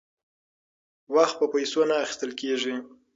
[1.15, 2.75] وخت په پیسو نه اخیستل کیږي.